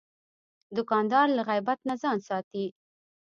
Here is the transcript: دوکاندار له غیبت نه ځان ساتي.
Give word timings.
دوکاندار 0.75 1.27
له 1.37 1.41
غیبت 1.49 1.79
نه 1.89 1.95
ځان 2.01 2.17
ساتي. 2.27 2.65